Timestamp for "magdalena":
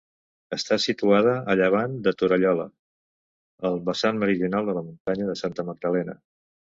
5.69-6.17